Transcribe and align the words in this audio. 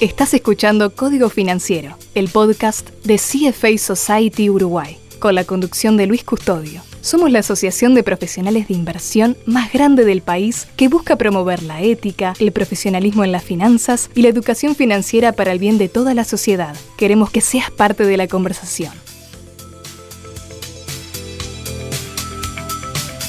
Estás 0.00 0.34
escuchando 0.34 0.90
Código 0.90 1.30
Financiero, 1.30 1.96
el 2.16 2.28
podcast 2.28 2.90
de 3.04 3.14
CFA 3.14 3.78
Society 3.78 4.50
Uruguay, 4.50 4.98
con 5.20 5.36
la 5.36 5.44
conducción 5.44 5.96
de 5.96 6.08
Luis 6.08 6.24
Custodio. 6.24 6.82
Somos 7.00 7.30
la 7.30 7.38
asociación 7.38 7.94
de 7.94 8.02
profesionales 8.02 8.66
de 8.66 8.74
inversión 8.74 9.36
más 9.46 9.72
grande 9.72 10.04
del 10.04 10.20
país 10.20 10.66
que 10.76 10.88
busca 10.88 11.14
promover 11.16 11.62
la 11.62 11.80
ética, 11.80 12.34
el 12.40 12.50
profesionalismo 12.50 13.22
en 13.22 13.30
las 13.30 13.44
finanzas 13.44 14.10
y 14.16 14.22
la 14.22 14.30
educación 14.30 14.74
financiera 14.74 15.30
para 15.30 15.52
el 15.52 15.60
bien 15.60 15.78
de 15.78 15.88
toda 15.88 16.12
la 16.12 16.24
sociedad. 16.24 16.74
Queremos 16.98 17.30
que 17.30 17.40
seas 17.40 17.70
parte 17.70 18.04
de 18.04 18.16
la 18.16 18.26
conversación. 18.26 18.92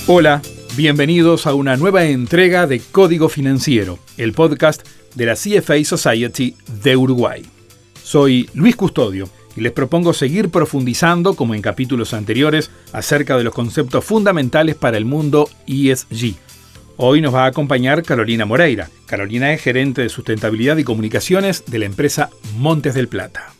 Hola, 0.07 0.41
bienvenidos 0.75 1.45
a 1.45 1.54
una 1.54 1.77
nueva 1.77 2.05
entrega 2.05 2.66
de 2.66 2.79
Código 2.79 3.29
Financiero, 3.29 4.00
el 4.18 4.33
podcast 4.33 4.82
de 5.15 5.25
la 5.25 5.36
CFA 5.36 5.83
Society 5.83 6.55
de 6.83 6.96
Uruguay. 6.96 7.43
Soy 8.04 8.50
Luis 8.54 8.75
Custodio 8.75 9.29
y 9.55 9.61
les 9.61 9.71
propongo 9.71 10.14
seguir 10.14 10.50
profundizando, 10.50 11.36
como 11.36 11.55
en 11.55 11.61
capítulos 11.61 12.14
anteriores, 12.14 12.69
acerca 12.91 13.38
de 13.38 13.43
los 13.43 13.54
conceptos 13.54 14.04
fundamentales 14.04 14.75
para 14.75 14.97
el 14.97 15.05
mundo 15.05 15.50
ESG. 15.65 16.36
Hoy 16.97 17.21
nos 17.21 17.33
va 17.33 17.46
a 17.46 17.47
acompañar 17.47 18.04
Carolina 18.04 18.46
Moreira. 18.46 18.89
Carolina 19.05 19.54
es 19.54 19.61
gerente 19.61 20.01
de 20.01 20.10
sustentabilidad 20.10 20.78
y 20.78 20.83
comunicaciones 20.83 21.63
de 21.66 21.79
la 21.79 21.86
empresa 21.86 22.29
Montes 22.57 22.93
del 22.93 23.07
Plata. 23.07 23.54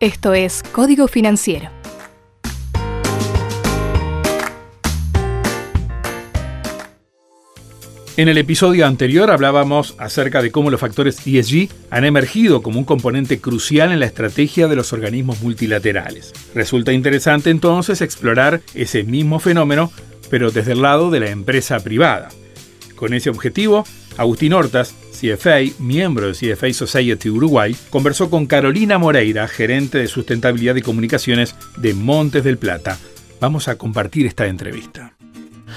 Esto 0.00 0.32
es 0.32 0.62
Código 0.72 1.08
Financiero 1.08 1.79
En 8.20 8.28
el 8.28 8.36
episodio 8.36 8.86
anterior 8.86 9.30
hablábamos 9.30 9.94
acerca 9.96 10.42
de 10.42 10.50
cómo 10.50 10.68
los 10.70 10.78
factores 10.78 11.26
ESG 11.26 11.70
han 11.88 12.04
emergido 12.04 12.60
como 12.60 12.78
un 12.78 12.84
componente 12.84 13.40
crucial 13.40 13.92
en 13.92 13.98
la 13.98 14.04
estrategia 14.04 14.68
de 14.68 14.76
los 14.76 14.92
organismos 14.92 15.40
multilaterales. 15.40 16.34
Resulta 16.54 16.92
interesante 16.92 17.48
entonces 17.48 18.02
explorar 18.02 18.60
ese 18.74 19.04
mismo 19.04 19.38
fenómeno, 19.40 19.90
pero 20.28 20.50
desde 20.50 20.72
el 20.72 20.82
lado 20.82 21.10
de 21.10 21.20
la 21.20 21.30
empresa 21.30 21.80
privada. 21.80 22.28
Con 22.94 23.14
ese 23.14 23.30
objetivo, 23.30 23.86
Agustín 24.18 24.52
Hortas, 24.52 24.94
CFA, 25.18 25.60
miembro 25.78 26.30
de 26.30 26.34
CFA 26.34 26.74
Society 26.74 27.30
Uruguay, 27.30 27.74
conversó 27.88 28.28
con 28.28 28.44
Carolina 28.44 28.98
Moreira, 28.98 29.48
gerente 29.48 29.96
de 29.96 30.08
sustentabilidad 30.08 30.76
y 30.76 30.82
comunicaciones 30.82 31.54
de 31.78 31.94
Montes 31.94 32.44
del 32.44 32.58
Plata. 32.58 32.98
Vamos 33.40 33.68
a 33.68 33.78
compartir 33.78 34.26
esta 34.26 34.46
entrevista. 34.46 35.14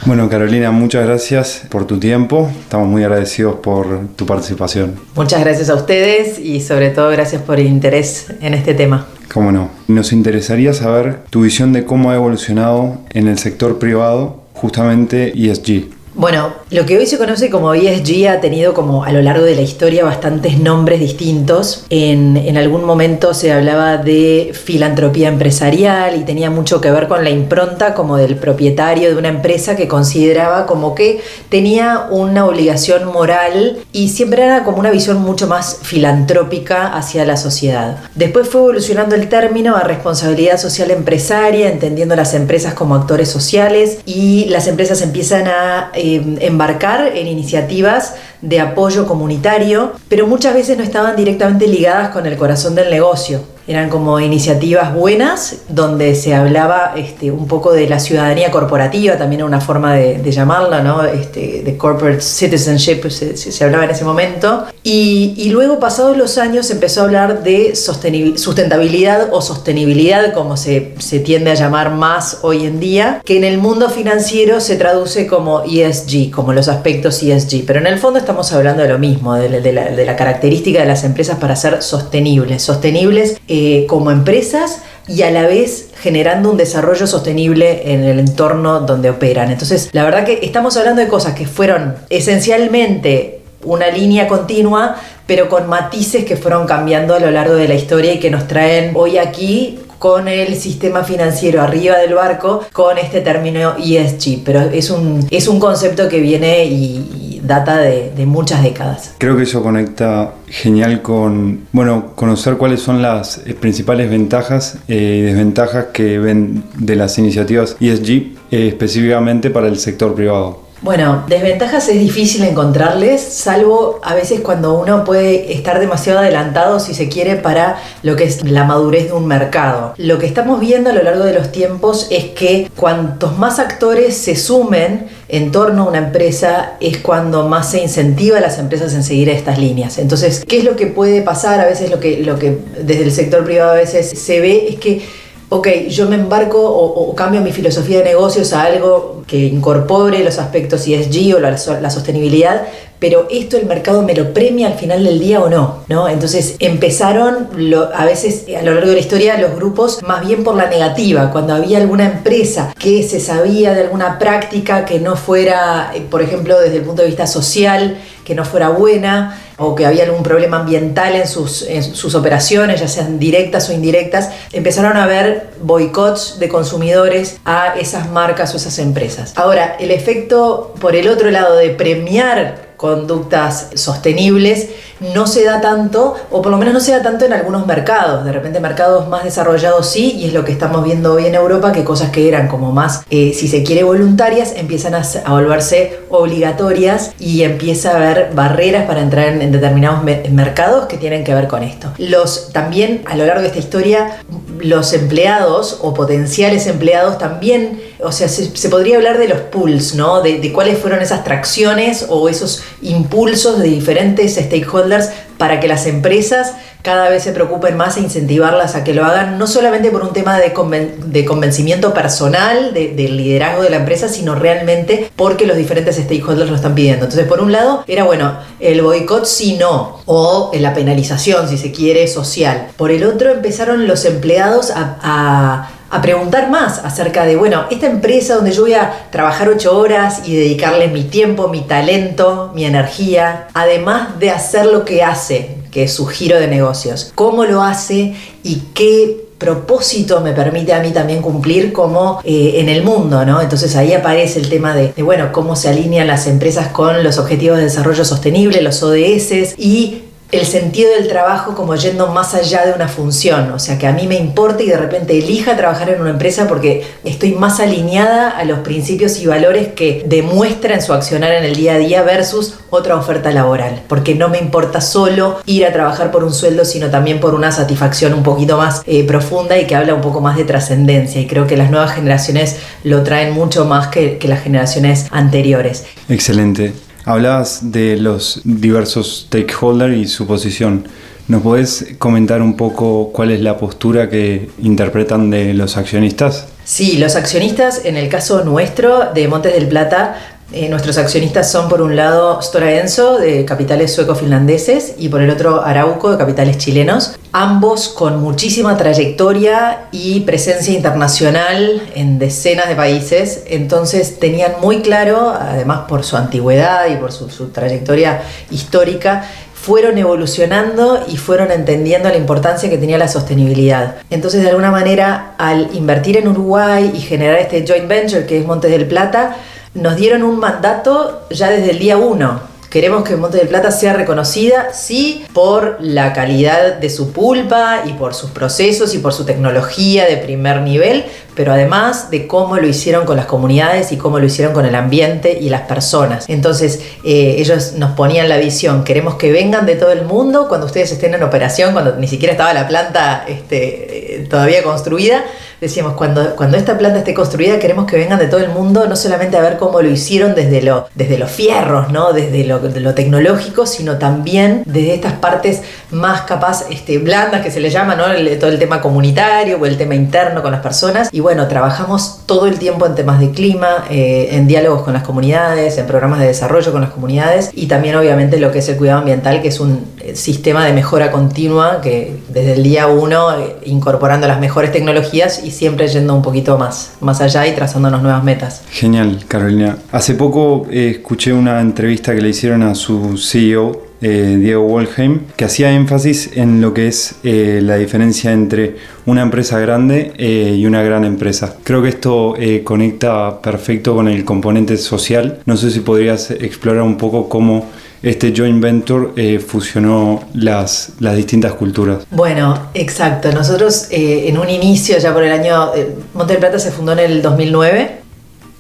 Bueno, 0.06 0.30
Carolina, 0.30 0.72
muchas 0.72 1.06
gracias 1.06 1.64
por 1.70 1.86
tu 1.88 2.00
tiempo. 2.00 2.50
Estamos 2.60 2.88
muy 2.88 3.04
agradecidos 3.04 3.56
por 3.56 4.08
tu 4.16 4.26
participación. 4.26 4.96
Muchas 5.16 5.40
gracias 5.42 5.70
a 5.70 5.76
ustedes 5.76 6.40
y 6.40 6.60
sobre 6.62 6.90
todo 6.90 7.10
gracias 7.10 7.42
por 7.42 7.60
el 7.60 7.68
interés 7.68 8.28
en 8.42 8.54
este 8.54 8.74
tema. 8.74 9.08
Cómo 9.34 9.52
no. 9.52 9.70
Nos 9.88 10.12
interesaría 10.12 10.74
saber 10.74 11.24
tu 11.30 11.42
visión 11.42 11.74
de 11.74 11.86
cómo 11.86 12.12
ha 12.12 12.16
evolucionado 12.16 13.00
en 13.12 13.28
el 13.28 13.40
sector 13.40 13.80
privado 13.80 14.44
justamente 14.54 15.34
ESG. 15.36 16.03
Bueno, 16.16 16.54
lo 16.70 16.86
que 16.86 16.98
hoy 16.98 17.08
se 17.08 17.18
conoce 17.18 17.50
como 17.50 17.74
ESG 17.74 18.28
ha 18.30 18.40
tenido 18.40 18.76
como 18.76 19.04
a 19.04 19.12
lo 19.12 19.22
largo 19.24 19.46
de 19.46 19.56
la 19.56 19.62
historia 19.62 20.04
bastantes 20.04 20.60
nombres 20.60 21.00
distintos. 21.00 21.86
En, 21.90 22.38
en, 22.38 22.56
algún 22.56 22.86
momento 22.86 23.34
se 23.34 23.52
hablaba 23.52 23.98
de 23.98 24.52
filantropía 24.54 25.28
empresarial 25.28 26.16
y 26.16 26.24
tenía 26.24 26.52
mucho 26.52 26.82
que 26.82 26.92
ver 26.92 27.08
con 27.08 27.24
la 27.24 27.32
impronta 27.32 27.96
como 27.96 28.18
del 28.18 28.36
propietario 28.36 29.10
de 29.10 29.16
una 29.16 29.30
empresa 29.30 29.76
que 29.76 29.88
consideraba 29.88 30.68
como 30.68 30.94
que 30.94 31.20
tenía 31.50 32.08
una 32.12 32.46
obligación 32.46 33.06
moral 33.12 33.80
y 33.92 34.10
siempre 34.10 34.44
era 34.44 34.64
como 34.64 34.78
una 34.78 34.92
visión 34.92 35.20
mucho 35.20 35.48
más 35.48 35.80
filantrópica 35.82 36.94
hacia 36.94 37.26
la 37.26 37.38
sociedad. 37.38 37.98
Después 38.14 38.48
fue 38.48 38.62
evolucionando 38.62 39.16
el 39.16 39.30
término 39.30 39.76
a 39.76 39.82
responsabilidad 39.82 40.60
social 40.60 40.92
empresaria, 40.92 41.70
entendiendo 41.70 42.16
las 42.16 42.36
empresas 42.36 42.76
como 42.76 42.94
actores 42.94 43.30
sociales 43.30 43.98
y 44.06 44.46
las 44.46 44.68
empresas 44.68 45.02
empiezan 45.02 45.48
a 45.48 45.92
eh, 46.04 46.22
embarcar 46.42 47.14
en 47.16 47.28
iniciativas 47.28 48.16
de 48.44 48.60
apoyo 48.60 49.08
comunitario, 49.08 49.94
pero 50.10 50.28
muchas 50.28 50.54
veces 50.54 50.78
no 50.78 50.84
estaban 50.84 51.16
directamente 51.16 51.66
ligadas 51.66 52.10
con 52.10 52.26
el 52.26 52.38
corazón 52.38 52.76
del 52.76 52.92
negocio. 52.92 53.54
Eran 53.66 53.90
como 53.90 54.20
iniciativas 54.20 54.94
buenas 54.94 55.60
donde 55.70 56.16
se 56.16 56.36
hablaba 56.36 56.96
este, 56.98 57.32
un 57.32 57.48
poco 57.48 57.72
de 57.72 57.88
la 57.88 57.98
ciudadanía 57.98 58.52
corporativa, 58.52 59.18
también 59.18 59.42
una 59.42 59.62
forma 59.62 59.94
de, 59.94 60.32
llamarla, 60.34 60.82
¿no? 60.82 61.06
Este, 61.06 61.62
de 61.64 61.78
corporate 61.78 62.20
citizenship 62.20 63.10
se, 63.10 63.38
se, 63.38 63.64
hablaba 63.64 63.86
en 63.86 63.92
ese 63.92 64.04
momento. 64.04 64.66
Y, 64.84 65.34
y, 65.38 65.50
luego, 65.50 65.80
pasados 65.80 66.18
los 66.18 66.38
años, 66.38 66.70
empezó 66.72 67.02
a 67.02 67.04
hablar 67.06 67.44
de 67.44 67.74
sustentabilidad 67.76 69.30
o 69.32 69.42
sostenibilidad, 69.42 70.34
como 70.34 70.58
se, 70.58 70.94
se 71.00 71.20
tiende 71.20 71.52
a 71.52 71.54
llamar 71.54 71.92
más 71.92 72.40
hoy 72.42 72.66
en 72.66 72.82
día, 72.82 73.22
que 73.24 73.38
en 73.38 73.46
el 73.46 73.60
mundo 73.60 73.90
financiero 73.90 74.60
se 74.60 74.76
traduce 74.76 75.26
como 75.26 75.62
ESG, 75.62 76.32
como 76.32 76.52
los 76.52 76.68
aspectos 76.68 77.24
ESG. 77.24 77.64
Pero 77.66 77.80
en 77.80 77.88
el 77.88 77.98
fondo 77.98 78.20
estamos 78.20 78.33
hablando 78.54 78.84
de 78.84 78.90
lo 78.90 79.00
mismo, 79.00 79.36
de, 79.36 79.62
de, 79.62 79.72
la, 79.72 79.86
de 79.86 80.06
la 80.06 80.16
característica 80.16 80.80
de 80.80 80.86
las 80.86 81.04
empresas 81.04 81.38
para 81.40 81.56
ser 81.56 81.82
sostenibles. 81.82 82.62
Sostenibles 82.62 83.40
eh, 83.48 83.86
como 83.88 84.12
empresas 84.12 84.82
y 85.08 85.22
a 85.22 85.32
la 85.32 85.44
vez 85.44 85.90
generando 86.02 86.52
un 86.52 86.58
desarrollo 86.58 87.08
sostenible 87.08 87.94
en 87.94 88.04
el 88.04 88.20
entorno 88.20 88.82
donde 88.82 89.10
operan. 89.10 89.52
Entonces, 89.52 89.90
la 89.92 90.04
verdad 90.04 90.26
que 90.26 90.40
estamos 90.44 90.78
hablando 90.78 91.02
de 91.02 91.08
cosas 91.08 91.34
que 91.34 91.46
fueron 91.46 91.96
esencialmente 92.10 93.42
una 93.64 93.88
línea 93.90 94.28
continua, 94.28 94.96
pero 95.26 95.50
con 95.50 95.68
matices 95.68 96.26
que 96.26 96.36
fueron 96.36 96.66
cambiando 96.68 97.16
a 97.16 97.20
lo 97.20 97.32
largo 97.32 97.56
de 97.56 97.68
la 97.68 97.76
historia 97.76 98.14
y 98.14 98.20
que 98.20 98.30
nos 98.30 98.48
traen 98.48 98.92
hoy 98.96 99.18
aquí 99.18 99.80
con 100.04 100.28
el 100.28 100.58
sistema 100.58 101.06
financiero 101.06 101.62
arriba 101.62 101.98
del 101.98 102.14
barco 102.14 102.66
con 102.74 102.98
este 102.98 103.22
término 103.22 103.76
ESG, 103.78 104.44
pero 104.44 104.60
es 104.60 104.90
un, 104.90 105.26
es 105.32 105.48
un 105.48 105.62
concepto 105.62 106.10
que 106.10 106.20
viene 106.20 106.66
y, 106.66 107.33
data 107.44 107.78
de, 107.78 108.26
muchas 108.26 108.64
décadas. 108.64 109.16
Creo 109.18 109.36
que 109.36 109.44
eso 109.44 109.62
conecta 109.62 110.34
genial 110.48 111.02
con, 111.02 111.66
bueno, 111.72 112.14
conocer 112.16 112.56
cuáles 112.58 112.82
son 112.82 113.02
las 113.02 113.42
eh, 113.46 113.54
principales 113.54 114.10
ventajas 114.10 114.78
eh, 114.88 115.18
y 115.20 115.22
desventajas 115.22 115.88
que 115.94 116.20
ven 116.20 116.64
de 116.78 116.96
las 116.96 117.18
iniciativas 117.18 117.76
ESG 117.80 118.10
eh, 118.52 118.68
específicamente 118.70 119.50
para 119.50 119.68
el 119.68 119.78
sector 119.78 120.16
privado. 120.16 120.63
Bueno, 120.84 121.24
desventajas 121.30 121.88
es 121.88 121.98
difícil 121.98 122.44
encontrarles, 122.44 123.22
salvo 123.22 124.02
a 124.04 124.16
veces 124.16 124.42
cuando 124.42 124.74
uno 124.74 125.06
puede 125.06 125.54
estar 125.54 125.80
demasiado 125.80 126.20
adelantado, 126.20 126.78
si 126.82 126.94
se 126.94 127.08
quiere, 127.08 127.38
para 127.38 127.82
lo 128.02 128.18
que 128.18 128.26
es 128.26 128.44
la 128.44 128.66
madurez 128.66 129.06
de 129.06 129.14
un 129.14 129.26
mercado. 129.26 129.94
Lo 129.96 130.20
que 130.20 130.26
estamos 130.26 130.60
viendo 130.60 130.90
a 130.90 130.94
lo 130.94 131.02
largo 131.02 131.24
de 131.24 131.36
los 131.36 131.54
tiempos 131.54 132.08
es 132.12 132.26
que 132.32 132.70
cuantos 132.76 133.38
más 133.38 133.60
actores 133.60 134.18
se 134.18 134.36
sumen 134.36 135.08
en 135.30 135.54
torno 135.54 135.84
a 135.84 135.88
una 135.88 136.00
empresa, 136.00 136.74
es 136.82 136.98
cuando 136.98 137.48
más 137.48 137.72
se 137.72 137.82
incentiva 137.82 138.40
a 138.40 138.42
las 138.42 138.60
empresas 138.60 138.94
en 138.94 139.04
seguir 139.04 139.30
estas 139.30 139.60
líneas. 139.60 139.98
Entonces, 139.98 140.44
¿qué 140.46 140.58
es 140.58 140.64
lo 140.66 140.76
que 140.76 140.88
puede 140.88 141.22
pasar? 141.22 141.62
A 141.62 141.66
veces 141.66 141.92
lo 141.92 142.02
que, 142.02 142.24
lo 142.24 142.38
que 142.38 142.58
desde 142.84 143.04
el 143.04 143.12
sector 143.14 143.46
privado 143.46 143.72
a 143.72 143.76
veces 143.76 144.10
se 144.20 144.42
ve 144.42 144.68
es 144.68 144.80
que 144.80 145.23
ok, 145.50 145.68
yo 145.90 146.08
me 146.10 146.16
embarco 146.16 146.60
o, 146.62 147.14
cambio 147.16 147.42
mi 147.42 147.52
filosofía 147.52 148.00
de 148.00 148.06
negocios 148.06 148.54
a 148.54 148.64
algo 148.64 149.24
que 149.28 149.38
incorpore 149.38 150.24
los 150.24 150.40
aspectos 150.40 150.88
ESG 150.88 151.36
o 151.36 151.40
la, 151.40 151.52
la, 151.52 151.90
sostenibilidad, 151.90 152.68
pero 153.04 153.28
esto 153.30 153.58
el 153.58 153.66
mercado 153.66 154.02
me 154.02 154.16
lo 154.16 154.34
premia 154.34 154.68
al 154.68 154.76
final 154.76 155.04
del 155.04 155.20
día 155.20 155.42
o 155.42 155.50
no, 155.50 155.84
¿no? 155.90 156.08
Entonces 156.08 156.56
empezaron 156.60 157.50
a 157.94 158.06
veces 158.06 158.46
a 158.58 158.62
lo 158.62 158.74
largo 158.76 158.92
de 158.92 158.96
la 158.96 159.02
historia 159.02 159.38
los 159.38 159.54
grupos 159.58 160.02
más 160.04 160.26
bien 160.26 160.46
por 160.46 160.56
la 160.56 160.68
negativa, 160.68 161.30
cuando 161.30 161.54
había 161.54 161.80
alguna 161.80 162.06
empresa 162.06 162.74
que 162.80 163.04
se 163.04 163.20
sabía 163.20 163.74
de 163.74 163.82
alguna 163.82 164.20
práctica 164.20 164.86
que 164.86 165.02
no 165.02 165.18
fuera, 165.18 165.92
eh, 165.94 166.08
por 166.10 166.22
ejemplo, 166.22 166.58
desde 166.58 166.78
el 166.78 166.84
punto 166.84 167.02
de 167.02 167.10
vista 167.10 167.28
social, 167.28 167.98
que 168.24 168.36
no 168.36 168.46
fuera 168.46 168.70
buena 168.70 169.38
o 169.58 169.76
que 169.76 169.86
había 169.86 170.06
algún 170.06 170.24
problema 170.24 170.60
ambiental 170.62 171.14
en 171.16 171.28
sus, 171.28 171.64
en 171.64 171.84
sus 171.84 172.16
operaciones, 172.16 172.80
ya 172.80 172.88
sean 172.88 173.20
directas 173.20 173.70
o 173.70 173.74
indirectas, 173.74 174.30
empezaron 174.54 174.96
a 174.96 175.04
haber 175.04 175.50
boicots 175.62 176.40
de 176.40 176.48
consumidores 176.48 177.42
a 177.44 177.76
esas 177.78 178.10
marcas 178.10 178.54
o 178.54 178.58
esas 178.58 178.80
empresas. 178.80 179.34
Ahora, 179.36 179.76
el 179.78 179.92
efecto 179.92 180.74
por 180.80 180.96
el 180.96 181.10
otro 181.10 181.32
lado 181.32 181.58
de 181.58 181.70
premiar 181.72 182.73
conductas 182.84 183.70
sostenibles 183.76 184.68
no 185.14 185.28
se 185.28 185.44
da 185.44 185.60
tanto, 185.60 186.16
o 186.32 186.42
por 186.42 186.52
lo 186.52 186.58
menos 186.58 186.74
no 186.74 186.80
se 186.80 186.92
da 186.92 187.02
tanto 187.02 187.26
en 187.26 187.34
algunos 187.34 187.68
mercados. 187.68 188.24
De 188.24 188.32
repente 188.32 188.60
mercados 188.60 189.08
más 189.10 189.24
desarrollados 189.24 189.90
sí, 189.90 190.14
y 190.18 190.26
es 190.26 190.34
lo 190.34 190.46
que 190.46 190.52
estamos 190.52 190.84
viendo 190.84 191.14
hoy 191.14 191.26
en 191.26 191.36
Europa, 191.36 191.72
que 191.72 191.84
cosas 191.84 192.12
que 192.12 192.28
eran 192.28 192.48
como 192.48 192.72
más, 192.72 193.04
eh, 193.10 193.34
si 193.36 193.48
se 193.48 193.64
quiere, 193.64 193.84
voluntarias, 193.84 194.54
empiezan 194.56 194.96
a, 194.96 195.04
volverse 195.30 196.00
obligatorias 196.10 197.12
y 197.20 197.44
empieza 197.44 197.92
a 197.92 197.96
haber 197.96 198.32
barreras 198.34 198.86
para 198.86 199.02
entrar 199.02 199.28
en, 199.28 199.52
determinados 199.52 200.04
mercados 200.32 200.86
que 200.86 200.98
tienen 200.98 201.24
que 201.24 201.34
ver 201.34 201.48
con 201.48 201.64
esto. 201.64 201.92
Los, 201.98 202.52
también 202.54 203.02
a 203.06 203.16
lo 203.16 203.26
largo 203.26 203.42
de 203.42 203.48
esta 203.48 203.60
historia, 203.60 204.20
los 204.60 204.94
empleados 204.94 205.80
o 205.82 205.94
potenciales 205.94 206.68
empleados 206.68 207.18
también, 207.18 207.82
o 208.02 208.12
sea, 208.12 208.28
se, 208.28 208.70
podría 208.70 208.98
hablar 208.98 209.18
de 209.18 209.28
los 209.28 209.40
pools, 209.40 209.96
¿no? 209.96 210.22
De, 210.22 210.40
de 210.40 210.54
cuáles 210.54 210.78
fueron 210.78 211.02
esas 211.02 211.24
tracciones 211.24 212.06
o 212.10 212.30
esos 212.30 212.64
impulsos 212.82 213.60
de 213.60 213.68
diferentes 213.68 214.36
stakeholders 214.36 214.93
para 215.38 215.60
que 215.60 215.68
las 215.68 215.88
empresas 215.88 216.54
cada 216.82 217.10
vez 217.10 217.24
se 217.24 217.32
preocupen 217.32 217.78
más 217.78 217.96
e 217.96 218.02
incentivarlas 218.02 218.76
a 218.76 218.84
que 218.84 218.94
lo 218.94 219.06
hagan, 219.06 219.38
no 219.40 219.48
solamente 219.48 219.90
por 219.90 220.04
un 220.04 220.12
tema 220.12 220.38
de, 220.38 220.54
convencimiento 220.54 221.94
personal, 221.94 222.74
del 222.74 223.18
liderazgo 223.18 223.64
de 223.64 223.70
la 223.70 223.78
empresa, 223.78 224.10
sino 224.10 224.36
realmente 224.36 225.10
porque 225.16 225.46
los 225.46 225.56
diferentes 225.56 225.96
stakeholders 225.96 226.50
lo 226.50 226.58
están 226.58 226.76
pidiendo. 226.76 227.06
Entonces, 227.06 227.28
por 227.28 227.40
un 227.42 227.54
lado, 227.54 227.86
era 227.88 228.04
bueno, 228.04 228.38
el 228.60 228.82
boicot 228.82 229.26
sí 229.26 229.56
no, 229.56 230.02
o 230.06 230.52
la 230.54 230.74
penalización, 230.74 231.48
si 231.48 231.58
se 231.58 231.72
quiere, 231.72 232.08
social. 232.08 232.68
Por 232.76 232.92
el 232.92 233.06
otro, 233.06 233.32
empezaron 233.32 233.88
los 233.88 234.04
empleados 234.04 234.72
a 234.76 235.70
preguntar 236.02 236.50
más 236.50 236.80
acerca 236.80 237.26
de, 237.26 237.36
bueno, 237.36 237.66
esta 237.70 237.88
empresa 237.88 238.36
donde 238.36 238.52
yo 238.52 238.64
voy 238.64 238.74
a 238.74 239.08
trabajar 239.12 239.50
ocho 239.50 239.78
horas 239.78 240.22
y 240.26 240.36
dedicarle 240.36 240.88
mi 240.88 241.04
tiempo, 241.04 241.48
mi 241.48 241.62
talento, 241.62 242.52
mi 242.56 242.66
energía, 242.66 243.48
además 243.54 244.20
de 244.20 244.32
hacer 244.32 244.66
lo 244.66 244.86
que 244.86 245.04
hace, 245.04 245.58
que 245.72 245.84
es 245.84 245.94
su 245.94 246.06
giro 246.06 246.40
de 246.40 246.48
negocios, 246.48 247.12
cómo 247.16 247.46
lo 247.46 247.64
hace 247.64 248.16
y 248.44 248.56
qué 248.74 249.24
propósito 249.38 250.22
me 250.22 250.32
permite 250.32 250.74
a 250.74 250.80
mí 250.80 250.92
también 250.92 251.22
cumplir 251.22 251.74
como 251.74 252.22
eh, 252.24 252.56
en 252.58 252.70
el 252.70 252.84
mundo, 252.84 253.26
¿no? 253.26 253.42
Entonces 253.42 253.76
ahí 253.76 253.94
aparece 253.94 254.40
el 254.40 254.50
tema 254.50 254.74
de, 254.74 254.94
de, 254.94 255.04
bueno, 255.04 255.32
cómo 255.34 255.58
se 255.58 255.68
alinean 255.68 256.08
las 256.08 256.28
empresas 256.28 256.70
con 256.70 257.04
los 257.04 257.18
objetivos 257.18 257.58
de 257.58 257.66
desarrollo 257.66 258.06
sostenible, 258.06 258.62
los 258.62 258.82
ODS, 258.82 259.56
y 259.58 260.04
el 260.34 260.48
sentido 260.48 260.92
del 260.92 261.08
trabajo 261.08 261.54
como 261.54 261.76
yendo 261.76 262.08
más 262.08 262.34
allá 262.34 262.66
de 262.66 262.74
una 262.74 262.88
función, 262.88 263.52
o 263.52 263.60
sea, 263.60 263.78
que 263.78 263.86
a 263.86 263.92
mí 263.92 264.08
me 264.08 264.16
importe 264.16 264.64
y 264.64 264.68
de 264.68 264.78
repente 264.78 265.18
elija 265.18 265.56
trabajar 265.56 265.92
en 265.92 266.02
una 266.02 266.10
empresa 266.10 266.48
porque 266.48 266.86
estoy 267.04 267.34
más 267.34 267.60
alineada 267.60 268.32
a 268.32 268.44
los 268.44 268.60
principios 268.60 269.20
y 269.20 269.28
valores 269.28 269.70
que 269.74 270.04
demuestra 270.08 270.74
en 270.74 270.82
su 270.82 270.92
accionar 270.92 271.32
en 271.34 271.44
el 271.44 271.56
día 271.56 271.76
a 271.76 271.78
día 271.78 272.02
versus 272.02 272.56
otra 272.72 272.96
oferta 272.96 273.32
laboral, 273.32 273.84
porque 273.88 274.16
no 274.16 274.30
me 274.30 274.40
importa 274.40 274.82
solo 274.82 275.40
ir 275.46 275.66
a 275.68 275.72
trabajar 275.72 276.10
por 276.10 276.24
un 276.24 276.34
sueldo, 276.34 276.66
sino 276.66 276.90
también 276.90 277.20
por 277.20 277.36
una 277.36 277.52
satisfacción 277.52 278.16
un 278.16 278.24
poquito 278.24 278.58
más 278.58 278.82
eh, 278.88 279.04
profunda 279.04 279.58
y 279.60 279.68
que 279.68 279.76
habla 279.76 279.94
un 279.94 280.02
poco 280.02 280.20
más 280.20 280.36
de 280.36 280.46
trascendencia, 280.46 281.22
y 281.22 281.28
creo 281.28 281.46
que 281.46 281.58
las 281.58 281.70
nuevas 281.70 281.94
generaciones 281.94 282.58
lo 282.84 283.04
traen 283.04 283.34
mucho 283.34 283.66
más 283.66 283.88
que, 283.90 284.18
que 284.18 284.28
las 284.28 284.42
generaciones 284.42 285.06
anteriores. 285.12 285.86
Excelente. 286.10 286.74
Hablabas 287.06 287.72
de 287.72 287.98
los 287.98 288.42
diversos 288.44 289.26
stakeholders 289.28 289.98
y 289.98 290.08
su 290.08 290.26
posición. 290.26 290.88
¿Nos 291.28 291.42
podés 291.42 291.96
comentar 292.00 292.42
un 292.42 292.56
poco 292.56 293.12
cuál 293.14 293.32
es 293.32 293.42
la 293.42 293.58
postura 293.58 294.10
que 294.10 294.50
interpretan 294.62 295.30
de 295.30 295.54
los 295.54 295.78
accionistas? 295.78 296.48
Sí, 296.66 296.98
los 296.98 297.16
accionistas, 297.16 297.86
en 297.86 297.98
el 297.98 298.10
caso 298.10 298.44
nuestro 298.44 299.14
de 299.14 299.28
Montes 299.28 299.54
del 299.54 299.68
Plata, 299.68 300.33
eh, 300.54 300.70
nuestros 300.70 301.00
accionistas 301.00 301.52
son 301.52 301.68
por 301.68 301.82
un 301.82 301.96
lado 301.96 302.40
Stora 302.42 302.74
Enso 302.74 303.18
de 303.18 303.44
capitales 303.44 303.92
sueco-finlandeses 303.94 304.94
y 305.00 305.10
por 305.10 305.22
el 305.22 305.32
otro 305.32 305.64
Arauco 305.64 306.12
de 306.12 306.18
capitales 306.18 306.60
chilenos, 306.60 307.16
ambos 307.32 307.90
con 307.90 308.22
muchísima 308.22 308.78
trayectoria 308.78 309.88
y 309.92 310.20
presencia 310.20 310.72
internacional 310.72 311.82
en 311.96 312.20
decenas 312.20 312.68
de 312.70 312.76
países, 312.76 313.46
entonces 313.48 314.20
tenían 314.20 314.54
muy 314.62 314.84
claro, 314.84 315.32
además 315.32 315.86
por 315.88 316.04
su 316.04 316.18
antigüedad 316.18 316.86
y 316.88 316.98
por 316.98 317.12
su, 317.12 317.32
su 317.32 317.48
trayectoria 317.48 318.22
histórica, 318.52 319.28
fueron 319.56 319.98
evolucionando 319.98 321.06
y 321.08 321.16
fueron 321.16 321.50
entendiendo 321.50 322.10
la 322.10 322.18
importancia 322.18 322.70
que 322.70 322.78
tenía 322.78 322.98
la 322.98 323.08
sostenibilidad. 323.08 323.96
Entonces, 324.10 324.44
de 324.44 324.50
alguna 324.50 324.72
manera, 324.72 325.36
al 325.38 325.70
invertir 325.74 326.18
en 326.18 326.28
Uruguay 326.28 326.92
y 326.94 327.00
generar 327.00 327.40
este 327.40 327.66
joint 327.66 327.88
venture 327.88 328.26
que 328.26 328.40
es 328.40 328.46
Montes 328.46 328.70
del 328.70 328.86
Plata, 328.86 329.38
nos 329.74 329.96
dieron 329.96 330.24
un 330.24 330.40
mandato 330.40 331.28
ya 331.30 331.50
desde 331.50 331.72
el 331.72 331.80
día 331.80 331.98
1. 331.98 332.54
Queremos 332.70 333.04
que 333.04 333.16
Monte 333.16 333.38
del 333.38 333.50
Plata 333.50 333.70
sea 333.70 333.94
reconocida, 333.94 334.74
sí, 334.74 335.24
por 335.32 335.78
la 335.80 336.12
calidad 336.12 336.78
de 336.78 336.90
su 336.90 337.12
pulpa 337.12 337.84
y 337.86 337.94
por 337.94 338.16
sus 338.16 338.32
procesos 338.32 338.96
y 338.96 338.98
por 338.98 339.14
su 339.14 339.26
tecnología 339.26 340.08
de 340.08 340.18
primer 340.18 340.62
nivel, 340.62 341.06
pero 341.36 341.54
además 341.54 342.10
de 342.10 342.26
cómo 342.26 342.58
lo 342.58 342.68
hicieron 342.68 343.06
con 343.06 343.16
las 343.16 343.28
comunidades 343.28 343.92
y 343.92 343.98
cómo 343.98 344.18
lo 344.18 344.26
hicieron 344.26 344.56
con 344.56 344.66
el 344.66 344.74
ambiente 344.74 345.38
y 345.40 345.50
las 345.50 345.62
personas. 345.62 346.26
Entonces 346.28 346.82
eh, 347.04 347.36
ellos 347.38 347.74
nos 347.74 347.92
ponían 347.92 348.28
la 348.28 348.38
visión, 348.38 348.84
queremos 348.84 349.16
que 349.16 349.32
vengan 349.32 349.68
de 349.68 349.76
todo 349.76 349.92
el 349.92 350.02
mundo 350.02 350.48
cuando 350.48 350.66
ustedes 350.66 350.92
estén 350.92 351.14
en 351.14 351.22
operación, 351.22 351.74
cuando 351.74 351.96
ni 351.98 352.08
siquiera 352.08 352.32
estaba 352.32 352.56
la 352.56 352.68
planta 352.68 353.26
este, 353.28 354.16
eh, 354.16 354.28
todavía 354.28 354.64
construida, 354.64 355.24
decíamos, 355.64 355.94
cuando, 355.94 356.36
cuando 356.36 356.58
esta 356.58 356.78
planta 356.78 357.00
esté 357.00 357.14
construida 357.14 357.58
queremos 357.58 357.86
que 357.86 357.96
vengan 357.96 358.20
de 358.20 358.28
todo 358.28 358.42
el 358.42 358.50
mundo, 358.50 358.86
no 358.86 358.98
solamente 358.98 359.38
a 359.38 359.42
ver 359.42 359.58
cómo 359.58 359.82
lo 359.82 359.90
hicieron 359.90 360.36
desde, 360.36 360.62
lo, 360.62 360.88
desde 360.94 361.18
los 361.18 361.32
fierros, 361.32 361.90
¿no? 361.90 362.12
desde 362.12 362.44
lo, 362.44 362.60
tecnológico, 362.94 363.66
sino 363.66 363.98
también 363.98 364.64
desde 364.66 364.94
estas 364.94 365.14
partes 365.14 365.62
más 365.90 366.22
capaz 366.24 366.66
este, 366.70 366.98
blandas 366.98 367.42
que 367.42 367.50
se 367.50 367.62
le 367.62 367.70
llama, 367.70 367.96
¿no? 367.96 368.04
todo 368.40 368.50
el 368.50 368.60
tema 368.60 368.82
comunitario 368.82 369.58
o 369.58 369.66
el 369.66 369.78
tema 369.78 369.96
interno 369.96 370.42
con 370.42 370.52
las 370.52 370.62
personas. 370.62 371.08
Y 371.14 371.22
bueno, 371.22 371.48
trabajamos 371.48 372.24
todo 372.26 372.48
el 372.48 372.60
tiempo 372.60 372.86
en 372.86 372.96
temas 372.96 373.22
de 373.22 373.32
clima, 373.32 373.86
eh, 373.90 374.30
en 374.32 374.48
diálogos 374.48 374.84
con 374.84 374.94
las 374.94 375.04
comunidades, 375.04 375.78
en 375.78 375.88
programas 375.88 376.20
de 376.20 376.28
desarrollo 376.28 376.74
con 376.74 376.82
las 376.82 376.92
comunidades 376.92 377.52
y 377.54 377.68
también 377.68 377.96
obviamente 377.96 378.38
lo 378.38 378.52
que 378.52 378.60
es 378.60 378.68
el 378.68 378.76
cuidado 378.76 379.00
ambiental, 379.00 379.42
que 379.42 379.48
es 379.48 379.62
un 379.62 379.86
eh, 380.02 380.16
sistema 380.18 380.66
de 380.66 380.74
mejora 380.74 381.10
continua 381.10 381.80
que 381.82 382.18
desde 382.28 382.54
el 382.54 382.64
día 382.64 382.88
uno 382.88 383.40
eh, 383.40 383.56
incorporando 383.64 384.28
las 384.28 384.42
mejores 384.42 384.74
tecnologías 384.74 385.42
siempre 385.54 385.88
yendo 385.88 386.16
un 386.16 386.22
poquito 386.22 386.58
más, 386.58 386.94
más 387.00 387.22
allá 387.22 387.48
y 387.48 387.56
trazándonos 387.56 388.02
nuevas 388.02 388.24
metas. 388.24 388.64
Genial, 388.72 389.24
Carolina. 389.28 389.78
Hace 389.92 390.16
poco 390.16 390.68
eh, 390.70 390.96
escuché 390.98 391.34
una 391.34 391.62
entrevista 391.62 392.14
que 392.14 392.22
le 392.22 392.30
hicieron 392.30 392.64
a 392.64 392.76
su 392.76 393.18
CEO, 393.18 393.84
eh, 394.02 394.38
Diego 394.40 394.64
Wolheim, 394.64 395.22
que 395.38 395.46
hacía 395.46 395.72
énfasis 395.72 396.32
en 396.36 396.60
lo 396.60 396.74
que 396.74 396.88
es 396.88 397.16
eh, 397.24 397.62
la 397.64 397.78
diferencia 397.78 398.34
entre 398.34 398.76
una 399.06 399.22
empresa 399.22 399.60
grande 399.60 400.14
y 400.18 400.66
una 400.66 400.82
gran 400.82 401.06
empresa. 401.06 401.56
Creo 401.64 401.82
que 401.82 401.90
esto 401.90 402.36
conecta 402.64 403.42
perfecto 403.42 403.96
con 403.96 404.08
el 404.08 404.26
componente 404.26 404.78
social. 404.78 405.40
No 405.46 405.56
sé 405.56 405.72
si 405.72 405.80
podrías 405.80 406.32
explorar 406.32 406.84
un 406.84 406.98
poco 406.98 407.30
cómo 407.30 407.70
este 408.04 408.34
joint 408.36 408.62
venture 408.62 409.12
eh, 409.16 409.40
fusionó 409.40 410.26
las, 410.34 410.92
distintas 411.00 411.54
culturas. 411.54 412.06
Bueno, 412.12 412.68
exacto. 412.74 413.32
Nosotros 413.32 413.88
eh, 413.92 414.26
en 414.28 414.38
un 414.38 414.50
inicio, 414.50 414.98
ya 414.98 415.14
por 415.14 415.24
el 415.24 415.32
año, 415.32 415.74
eh, 415.74 415.96
Monte 416.14 416.34
del 416.34 416.40
Plata 416.42 416.60
se 416.60 416.72
fundó 416.72 416.92
en 416.92 417.00
el 417.00 417.22
2009 417.22 418.04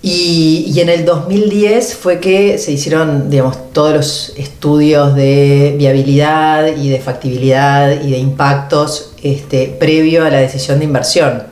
y, 0.02 0.72
y, 0.74 0.80
en 0.80 0.90
el 0.90 1.06
2010 1.06 1.96
fue 1.96 2.20
que 2.20 2.58
se 2.58 2.72
hicieron, 2.72 3.30
digamos, 3.30 3.72
todos 3.74 3.94
los 3.94 4.34
estudios 4.38 5.14
de 5.16 5.76
viabilidad 5.78 6.76
y 6.78 6.90
de 6.90 7.00
factibilidad 7.00 8.02
y 8.02 8.12
de 8.12 8.18
impactos 8.18 9.14
este, 9.24 9.68
previo 9.68 10.26
a 10.26 10.30
la 10.30 10.40
decisión 10.40 10.80
de 10.80 10.86
inversión. 10.86 11.44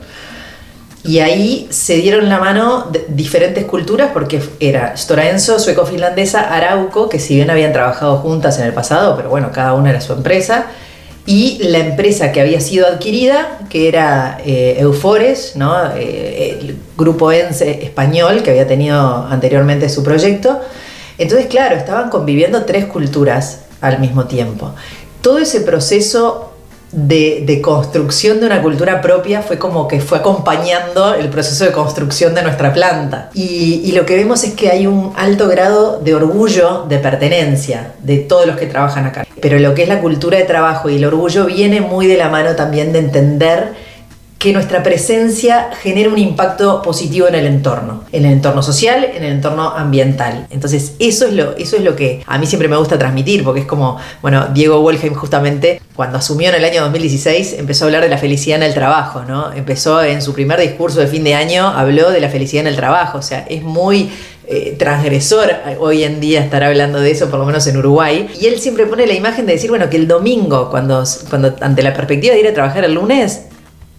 Y 1.04 1.18
ahí 1.18 1.66
se 1.70 1.96
dieron 1.96 2.28
la 2.28 2.38
mano 2.38 2.90
diferentes 3.08 3.64
culturas 3.64 4.10
porque 4.12 4.40
era 4.60 4.96
Stora 4.96 5.30
Enso, 5.30 5.58
sueco-finlandesa, 5.58 6.54
Arauco, 6.54 7.08
que 7.08 7.18
si 7.18 7.34
bien 7.34 7.50
habían 7.50 7.72
trabajado 7.72 8.18
juntas 8.18 8.58
en 8.60 8.66
el 8.66 8.72
pasado, 8.72 9.16
pero 9.16 9.28
bueno, 9.28 9.50
cada 9.52 9.74
una 9.74 9.90
era 9.90 10.00
su 10.00 10.12
empresa, 10.12 10.66
y 11.26 11.58
la 11.62 11.78
empresa 11.78 12.32
que 12.32 12.40
había 12.40 12.60
sido 12.60 12.86
adquirida, 12.86 13.60
que 13.70 13.88
era 13.88 14.38
eh, 14.44 14.76
Eufores, 14.78 15.54
¿no? 15.54 15.74
Eh, 15.96 16.58
el 16.60 16.76
grupo 16.96 17.30
ENSE 17.30 17.84
español 17.84 18.42
que 18.42 18.50
había 18.50 18.66
tenido 18.66 19.26
anteriormente 19.26 19.88
su 19.88 20.02
proyecto. 20.02 20.60
Entonces, 21.18 21.46
claro, 21.46 21.76
estaban 21.76 22.10
conviviendo 22.10 22.64
tres 22.64 22.86
culturas 22.86 23.60
al 23.80 24.00
mismo 24.00 24.24
tiempo. 24.24 24.74
Todo 25.20 25.38
ese 25.38 25.60
proceso 25.60 26.51
de, 26.92 27.60
construcción 27.62 28.40
de 28.40 28.46
una 28.46 28.62
cultura 28.62 29.00
propia 29.00 29.42
fue 29.42 29.58
como 29.58 29.88
que 29.88 30.00
fue 30.00 30.18
acompañando 30.18 31.14
el 31.14 31.28
proceso 31.28 31.64
de 31.64 31.72
construcción 31.72 32.34
de 32.34 32.42
nuestra 32.42 32.72
planta. 32.72 33.30
Y, 33.34 33.90
lo 33.92 34.06
que 34.06 34.16
vemos 34.16 34.42
es 34.44 34.54
que 34.54 34.70
hay 34.70 34.86
un 34.86 35.12
alto 35.16 35.48
grado 35.48 36.00
de 36.00 36.14
orgullo, 36.14 36.86
de 36.88 36.98
pertenencia 36.98 37.92
de 38.02 38.18
todos 38.18 38.46
los 38.46 38.56
que 38.56 38.66
trabajan 38.66 39.04
acá. 39.06 39.26
Pero 39.40 39.58
lo 39.58 39.74
que 39.74 39.82
es 39.82 39.88
la 39.88 40.00
cultura 40.00 40.38
de 40.38 40.44
trabajo 40.44 40.88
y 40.88 40.96
el 40.96 41.04
orgullo 41.04 41.46
viene 41.46 41.80
muy 41.80 42.06
de 42.06 42.16
la 42.16 42.28
mano 42.28 42.54
también 42.56 42.92
de 42.92 43.00
entender 43.00 43.74
que 44.42 44.52
nuestra 44.52 44.82
presencia 44.82 45.70
genere 45.82 46.08
un 46.08 46.18
impacto 46.18 46.82
positivo 46.82 47.28
en 47.28 47.36
el 47.36 47.46
entorno, 47.46 48.02
en 48.10 48.24
el 48.24 48.32
entorno 48.32 48.60
social, 48.60 49.04
en 49.14 49.22
el 49.22 49.34
entorno 49.34 49.68
ambiental. 49.68 50.48
Entonces, 50.50 50.94
eso 50.98 51.26
es 51.26 51.32
lo, 51.32 51.56
eso 51.56 51.76
es 51.76 51.84
lo 51.84 51.94
que 51.94 52.24
a 52.26 52.38
mí 52.38 52.46
siempre 52.46 52.66
me 52.66 52.76
gusta 52.76 52.98
transmitir, 52.98 53.44
porque 53.44 53.60
es 53.60 53.66
como, 53.66 53.98
bueno, 54.20 54.48
Diego 54.52 54.80
Wolheim 54.80 55.14
justamente, 55.14 55.80
cuando 55.94 56.18
asumió 56.18 56.48
en 56.48 56.56
el 56.56 56.64
año 56.64 56.82
2016, 56.82 57.54
empezó 57.56 57.84
a 57.84 57.86
hablar 57.86 58.02
de 58.02 58.08
la 58.08 58.18
felicidad 58.18 58.56
en 58.56 58.64
el 58.64 58.74
trabajo, 58.74 59.22
¿no? 59.22 59.52
Empezó 59.52 60.02
en 60.02 60.20
su 60.20 60.34
primer 60.34 60.58
discurso 60.58 60.98
de 60.98 61.06
fin 61.06 61.22
de 61.22 61.36
año, 61.36 61.68
habló 61.68 62.10
de 62.10 62.20
la 62.20 62.28
felicidad 62.28 62.62
en 62.62 62.66
el 62.66 62.76
trabajo, 62.76 63.18
o 63.18 63.22
sea, 63.22 63.46
es 63.48 63.62
muy 63.62 64.10
eh, 64.48 64.74
transgresor 64.76 65.52
hoy 65.78 66.02
en 66.02 66.18
día 66.18 66.40
estar 66.40 66.64
hablando 66.64 66.98
de 66.98 67.12
eso, 67.12 67.30
por 67.30 67.38
lo 67.38 67.46
menos 67.46 67.64
en 67.68 67.76
Uruguay. 67.76 68.28
Y 68.40 68.46
él 68.46 68.58
siempre 68.58 68.86
pone 68.86 69.06
la 69.06 69.14
imagen 69.14 69.46
de 69.46 69.52
decir, 69.52 69.70
bueno, 69.70 69.88
que 69.88 69.98
el 69.98 70.08
domingo, 70.08 70.68
cuando, 70.68 71.04
cuando 71.30 71.54
ante 71.60 71.84
la 71.84 71.94
perspectiva 71.94 72.34
de 72.34 72.40
ir 72.40 72.48
a 72.48 72.52
trabajar 72.52 72.84
el 72.84 72.94
lunes, 72.94 73.42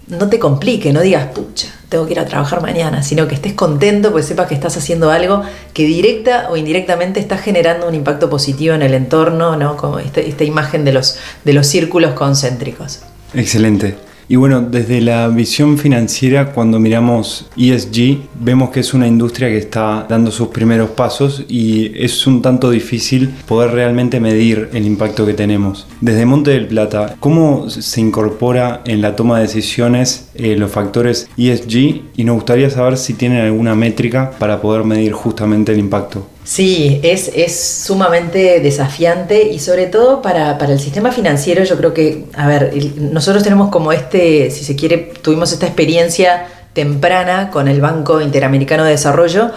no 0.08 0.30
te 0.30 0.40
complique, 0.40 0.92
no 0.92 1.02
digas, 1.02 1.28
pucha, 1.28 1.68
tengo 1.90 2.06
que 2.06 2.14
ir 2.14 2.20
a 2.20 2.26
trabajar 2.26 2.62
mañana, 2.62 3.04
sino 3.04 3.28
que 3.28 3.36
estés 3.36 3.54
contento 3.54 4.12
porque 4.12 4.28
sepas 4.28 4.48
que 4.48 4.56
estás 4.56 4.76
haciendo 4.78 5.12
algo 5.12 5.44
que 5.74 5.86
directa 5.86 6.48
o 6.50 6.58
indirectamente 6.58 7.20
está 7.20 7.38
generando 7.38 7.88
un 7.88 7.96
impacto 7.96 8.30
positivo 8.30 8.76
en 8.76 8.82
el 8.82 8.94
entorno, 8.94 9.56
¿no? 9.56 9.78
Como 9.78 10.00
este, 10.00 10.28
esta 10.28 10.44
imagen 10.44 10.86
de 10.86 10.94
los, 10.94 11.18
de 11.44 11.54
los 11.54 11.68
círculos 11.68 12.14
concéntricos. 12.14 13.00
Excelente. 13.34 13.96
Y 14.28 14.36
bueno, 14.36 14.62
desde 14.62 15.02
la 15.02 15.28
visión 15.28 15.78
financiera, 15.78 16.52
cuando 16.54 16.80
miramos 16.80 17.48
ESG, 17.58 18.20
vemos 18.40 18.70
que 18.70 18.80
es 18.80 18.94
una 18.94 19.08
industria 19.08 19.50
que 19.50 19.58
está 19.58 20.06
dando 20.08 20.32
sus 20.32 20.50
primeros 20.50 20.92
pasos 20.92 21.44
y 21.48 21.92
es 22.02 22.26
un 22.26 22.42
tanto 22.42 22.70
difícil 22.70 23.34
poder 23.48 23.72
realmente 23.72 24.20
medir 24.20 24.70
el 24.74 24.86
impacto 24.86 25.26
que 25.26 25.34
tenemos. 25.34 25.88
Desde 26.02 26.26
Monte 26.26 26.52
del 26.52 26.68
Plata, 26.68 27.16
¿cómo 27.20 27.70
se 27.70 28.02
incorpora 28.02 28.82
en 28.86 29.02
la 29.02 29.16
toma 29.16 29.38
de 29.38 29.44
decisiones 29.44 30.30
eh, 30.36 30.56
los 30.56 30.72
factores 30.72 31.28
ESG? 31.38 32.02
Y 32.16 32.24
nos 32.24 32.36
gustaría 32.36 32.70
saber 32.70 32.98
si 32.98 33.14
tienen 33.14 33.40
alguna 33.40 33.76
métrica 33.76 34.32
para 34.40 34.62
poder 34.62 34.84
medir 34.84 35.12
justamente 35.14 35.74
el 35.74 35.80
impacto. 35.80 36.28
Sí, 36.44 37.00
es, 37.04 37.32
es 37.34 37.58
sumamente 37.86 38.60
desafiante 38.60 39.44
y 39.44 39.60
sobre 39.60 39.86
todo 39.86 40.22
para, 40.22 40.58
para, 40.58 40.74
el 40.74 40.80
sistema 40.80 41.12
financiero 41.12 41.64
yo 41.64 41.78
creo 41.78 41.94
que, 41.94 42.26
a 42.34 42.48
ver, 42.48 42.74
nosotros 42.98 43.44
tenemos 43.44 43.70
como 43.70 43.94
este, 43.94 44.52
si 44.52 44.66
se 44.66 44.76
quiere, 44.76 45.14
tuvimos 45.22 45.54
esta 45.54 45.66
experiencia 45.66 46.48
temprana 46.74 47.50
con 47.50 47.70
el 47.70 47.80
Banco 47.80 48.20
Interamericano 48.20 48.84
de 48.84 48.92
Desarrollo 48.92 49.52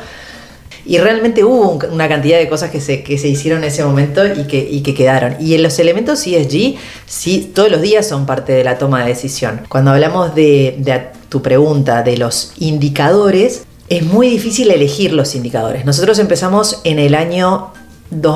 y 0.84 0.98
realmente 0.98 1.42
hubo 1.42 1.78
una 1.90 2.08
cantidad 2.08 2.38
de 2.38 2.48
cosas 2.48 2.70
que 2.70 2.80
se, 2.80 3.02
que 3.02 3.18
se 3.18 3.26
hicieron 3.26 3.64
en 3.64 3.68
ese 3.68 3.84
momento 3.84 4.24
y 4.24 4.44
que, 4.44 4.58
y 4.58 4.82
que 4.82 4.94
quedaron. 4.94 5.34
Y 5.40 5.54
en 5.54 5.64
los 5.64 5.80
elementos 5.80 6.24
ESG, 6.24 6.76
sí, 7.06 7.50
todos 7.52 7.70
los 7.70 7.80
días 7.80 8.06
son 8.06 8.24
parte 8.24 8.52
de 8.52 8.62
la 8.62 8.78
toma 8.78 9.02
de 9.02 9.08
decisión. 9.08 9.62
Cuando 9.68 9.90
hablamos 9.90 10.36
de, 10.36 10.76
de 10.78 11.08
tu 11.28 11.42
pregunta 11.42 12.04
de 12.04 12.16
los 12.16 12.52
indicadores, 12.58 13.64
es 13.88 14.02
muy 14.02 14.28
difícil 14.28 14.70
elegir 14.70 15.12
los 15.12 15.34
indicadores. 15.34 15.84
Nosotros 15.84 16.18
empezamos 16.18 16.80
en 16.84 16.98
el 16.98 17.14
año 17.14 17.72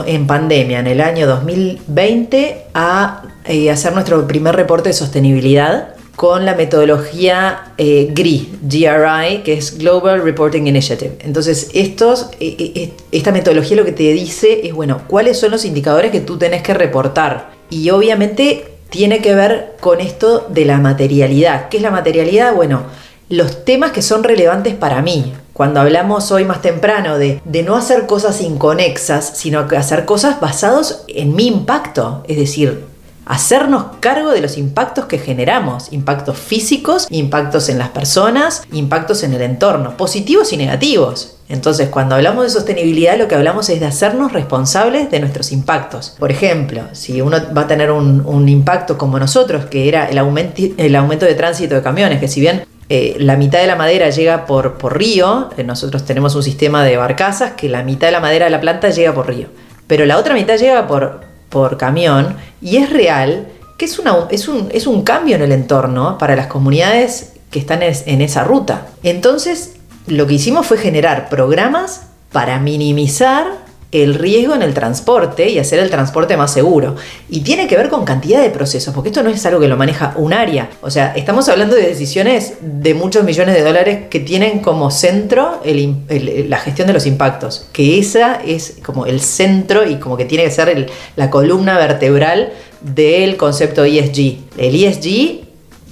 en 0.07 0.27
pandemia, 0.27 0.81
en 0.81 0.87
el 0.87 1.01
año 1.01 1.27
2020, 1.27 2.67
a 2.75 3.23
eh, 3.45 3.71
hacer 3.71 3.93
nuestro 3.93 4.27
primer 4.27 4.57
reporte 4.57 4.89
de 4.89 4.93
sostenibilidad 4.95 5.95
con 6.17 6.45
la 6.45 6.55
metodología 6.55 7.73
eh, 7.79 8.11
GRI, 8.13 8.59
GRI, 8.63 9.39
que 9.43 9.55
es 9.55 9.79
Global 9.79 10.23
Reporting 10.23 10.67
Initiative. 10.67 11.17
Entonces, 11.21 11.71
eh, 11.73 12.93
esta 13.11 13.33
metodología 13.33 13.77
lo 13.77 13.85
que 13.85 13.93
te 13.93 14.13
dice 14.13 14.67
es, 14.67 14.75
bueno, 14.75 15.03
cuáles 15.07 15.39
son 15.39 15.51
los 15.51 15.65
indicadores 15.65 16.11
que 16.11 16.21
tú 16.21 16.37
tenés 16.37 16.63
que 16.63 16.75
reportar. 16.75 17.53
Y 17.71 17.89
obviamente 17.91 18.65
tiene 18.91 19.21
que 19.23 19.35
ver 19.35 19.77
con 19.81 20.01
esto 20.01 20.47
de 20.51 20.65
la 20.65 20.79
materialidad. 20.79 21.69
¿Qué 21.69 21.79
es 21.79 21.83
la 21.83 21.91
materialidad? 21.91 22.55
Bueno, 22.55 22.83
los 23.31 23.65
temas 23.65 23.93
que 23.93 24.03
son 24.03 24.25
relevantes 24.25 24.75
para 24.75 25.01
mí. 25.01 25.33
Cuando 25.61 25.83
hablamos 25.83 26.33
hoy 26.33 26.47
más 26.47 26.63
temprano 26.63 27.19
de, 27.19 27.43
no 27.67 27.77
hacer 27.77 28.07
cosas 28.07 28.41
inconexas, 28.41 29.33
sino 29.37 29.69
hacer 29.77 30.07
cosas 30.07 30.41
basadas 30.41 31.05
en 31.07 31.37
mi 31.37 31.47
impacto, 31.47 32.25
es 32.27 32.39
decir, 32.39 32.87
hacernos 33.27 33.85
cargo 34.01 34.31
de 34.31 34.41
los 34.41 34.57
impactos 34.57 35.05
que 35.05 35.19
generamos, 35.19 35.93
impactos 35.93 36.39
físicos, 36.39 37.07
impactos 37.11 37.69
en 37.69 37.77
las 37.77 37.91
personas, 37.91 38.63
impactos 38.73 39.23
en 39.23 39.35
el 39.35 39.43
entorno, 39.43 39.99
positivos 39.99 40.55
y 40.55 40.57
negativos. 40.57 41.37
Entonces, 41.51 41.91
cuando 41.91 42.15
hablamos 42.15 42.45
de 42.45 42.51
sostenibilidad, 42.51 43.19
lo 43.19 43.29
que 43.29 43.35
hablamos 43.35 43.69
es 43.69 43.81
de 43.81 43.87
hacernos 43.87 44.33
responsables 44.33 45.11
de 45.11 45.21
nuestros 45.21 45.53
impactos. 45.53 46.15
Por 46.19 46.31
ejemplo, 46.31 46.85
si 46.93 47.21
uno 47.21 47.37
va 47.55 47.63
a 47.63 47.67
tener 47.67 47.91
un, 47.91 48.49
impacto 48.49 48.97
como 48.97 49.19
nosotros, 49.19 49.67
que 49.67 49.89
era 49.89 50.07
el 50.09 50.17
aumento 50.17 51.27
de 51.27 51.35
tránsito 51.35 51.75
de 51.75 51.83
camiones, 51.83 52.19
que 52.19 52.29
si 52.29 52.41
bien 52.41 52.65
eh, 52.93 53.15
la 53.21 53.37
mitad 53.37 53.61
de 53.61 53.69
la 53.69 53.77
madera 53.77 54.11
llega 54.11 54.47
por, 54.47 54.77
por 54.77 54.99
río, 54.99 55.49
eh, 55.57 55.63
nosotros 55.63 56.05
tenemos 56.05 56.35
un 56.35 56.43
sistema 56.43 56.83
de 56.83 56.97
barcazas 56.97 57.53
que 57.53 57.69
la 57.69 57.85
mitad 57.85 58.09
de 58.09 58.11
la 58.11 58.19
madera 58.19 58.47
de 58.47 58.51
la 58.51 58.61
planta 58.61 58.91
llega 58.91 59.15
por 59.15 59.29
río, 59.29 59.47
pero 59.87 60.07
la 60.07 60.19
otra 60.19 60.35
mitad 60.35 60.59
llega 60.59 60.89
por, 60.89 61.21
por 61.51 61.79
camión 61.79 62.37
y 62.61 62.79
es 62.79 62.91
real 62.91 63.47
que 63.79 63.85
es, 63.85 64.01
una, 64.01 64.27
es, 64.33 64.49
un, 64.49 64.71
es 64.73 64.89
un 64.89 65.05
cambio 65.05 65.37
en 65.37 65.43
el 65.43 65.53
entorno 65.53 66.19
para 66.19 66.35
las 66.35 66.49
comunidades 66.49 67.35
que 67.53 67.61
están 67.61 67.81
en 67.83 68.21
esa 68.21 68.43
ruta. 68.43 68.89
Entonces, 69.05 69.77
lo 70.09 70.27
que 70.27 70.35
hicimos 70.35 70.67
fue 70.67 70.77
generar 70.77 71.29
programas 71.29 72.09
para 72.33 72.59
minimizar 72.59 73.47
el 73.93 74.15
riesgo 74.15 74.55
en 74.55 74.63
el 74.63 74.73
transporte 74.73 75.49
y 75.49 75.59
hacer 75.59 75.81
el 75.81 75.91
transporte 75.91 76.37
más 76.37 76.53
seguro. 76.53 76.95
Y 77.29 77.41
tiene 77.41 77.67
que 77.67 77.77
ver 77.77 77.89
con 77.89 78.05
cantidad 78.05 78.41
de 78.41 78.51
procesos, 78.51 78.95
porque 78.95 79.09
esto 79.09 79.23
no 79.23 79.31
es 79.31 79.45
algo 79.47 79.61
que 79.61 79.69
lo 79.69 79.77
maneja 79.77 80.15
un 80.17 80.33
área. 80.33 80.71
O 80.81 80.91
sea, 80.91 81.13
estamos 81.17 81.49
hablando 81.49 81.75
de 81.75 81.83
decisiones 81.83 82.55
de 82.61 82.95
muchos 82.95 83.25
millones 83.25 83.55
de 83.55 83.63
dólares 83.63 84.09
que 84.09 84.21
tienen 84.21 84.61
como 84.61 84.91
centro 84.91 85.61
la 85.65 86.59
gestión 86.59 86.87
de 86.87 86.93
los 86.93 87.07
impactos, 87.07 87.67
que 87.73 87.99
esa 87.99 88.37
es 88.37 88.77
como 88.85 89.07
el 89.07 89.21
centro 89.21 89.89
y 89.89 89.97
como 89.97 90.17
que 90.17 90.25
tiene 90.25 90.45
que 90.45 90.51
ser 90.51 90.91
la 91.17 91.31
columna 91.31 91.77
vertebral 91.79 92.53
del 92.81 93.37
concepto 93.37 93.85
ESG. 93.85 94.39
El 94.57 94.85
ESG, 94.85 95.41